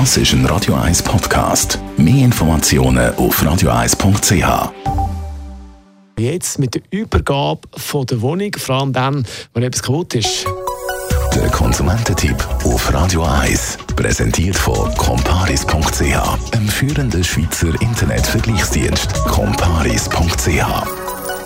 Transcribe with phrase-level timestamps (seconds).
[0.00, 1.78] Das ist ein Radio 1 Podcast.
[1.96, 4.72] Mehr Informationen auf radio1.ch.
[6.18, 10.46] Jetzt mit der Übergabe von der Wohnung, vor allem dann, wenn etwas kaputt ist.
[11.32, 13.78] Der Konsumententipp auf Radio 1.
[13.94, 19.14] Präsentiert von comparis.ch, einem führenden Schweizer Internetvergleichsdienst.
[19.26, 21.03] comparis.ch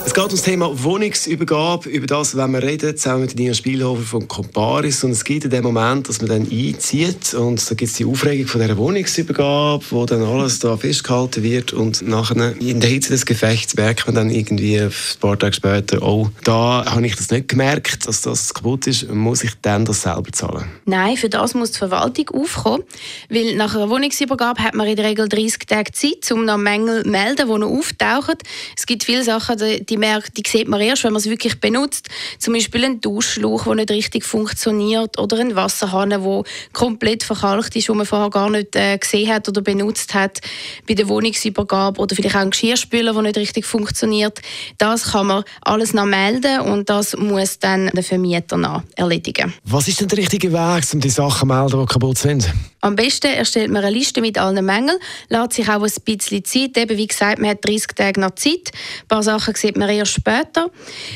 [0.08, 1.90] es geht um das Thema Wohnungsübergabe.
[1.90, 5.04] Über das wollen wir reden, zusammen mit Nina Spielhofer von Comparis.
[5.04, 8.06] Und es gibt in dem Moment, dass man dann einzieht und da gibt es die
[8.06, 13.10] Aufregung von dieser Wohnungsübergabe, wo dann alles da festgehalten wird und nachher in der Hitze
[13.10, 17.30] des Gefechts merkt man dann irgendwie ein paar Tage später, oh, da habe ich das
[17.30, 20.64] nicht gemerkt, dass das kaputt ist, muss ich dann das selber zahlen?
[20.86, 22.84] Nein, für das muss die Verwaltung aufkommen,
[23.28, 27.02] weil nach einer Wohnungsübergabe hat man in der Regel 30 Tage Zeit, um noch Mängel
[27.02, 28.36] zu melden, die noch auftauchen.
[28.74, 32.08] Es gibt viele Sachen, die merkt, die sieht man erst, wenn man es wirklich benutzt.
[32.38, 37.88] Zum Beispiel ein Duschschlauch, der nicht richtig funktioniert oder ein Wasserhahn, der komplett verkalkt ist,
[37.88, 40.40] wo man vorher gar nicht äh, gesehen hat oder benutzt hat
[40.86, 44.40] bei der Wohnungsübergabe oder vielleicht auch ein Geschirrspüler, der nicht richtig funktioniert.
[44.78, 49.52] Das kann man alles noch melden und das muss dann der Vermieter noch erledigen.
[49.64, 52.48] Was ist denn der richtige Weg, um die Sachen zu melden, die kaputt sind?
[52.80, 56.76] Am besten erstellt man eine Liste mit allen Mängeln, lässt sich auch ein bisschen Zeit.
[56.76, 58.70] Eben, wie gesagt, man hat 30 Tage noch Zeit.
[59.02, 60.70] Ein paar Sachen sieht man erst später.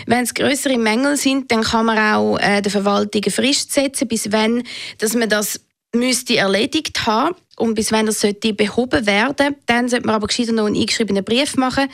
[0.07, 4.09] Wenn es größere Mängel sind, dann kann man auch äh, der Verwaltung eine Frist setzen,
[4.09, 4.63] bis wenn
[4.99, 5.61] dass man das
[5.95, 10.53] müsste erledigt haben und bis wenn das sollte behoben werden, dann sollte man aber gescheiter
[10.53, 11.89] noch einen eingeschriebenen Brief machen.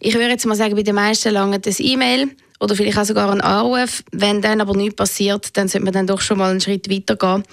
[0.00, 2.30] Ich würde jetzt mal sagen, bei den meisten lange das E-Mail
[2.60, 4.02] oder vielleicht auch sogar einen Anruf.
[4.10, 7.44] Wenn dann aber nichts passiert, dann sollte man dann doch schon mal einen Schritt weitergehen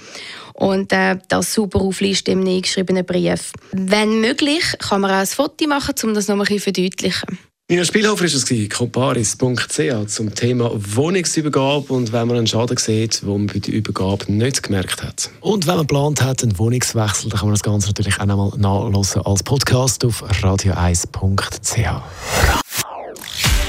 [0.54, 3.52] und äh, das super auflisten im eingeschriebenen Brief.
[3.72, 7.38] Wenn möglich, kann man auch ein Foto machen, um das noch ein bisschen verdeutlichen.
[7.72, 13.30] Nina Spielhofer war es, comparis.ch zum Thema Wohnungsübergabe und wenn man einen Schaden sieht, den
[13.30, 15.30] man bei der Übergabe nicht gemerkt hat.
[15.40, 18.60] Und wenn man geplant hat, einen Wohnungswechsel, dann kann man das Ganze natürlich auch nochmal
[18.60, 22.02] nachlesen als Podcast auf radio1.ch.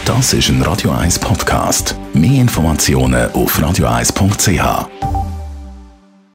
[0.05, 1.95] Das ist ein Radio 1 Podcast.
[2.13, 5.11] Mehr Informationen auf radio1.ch.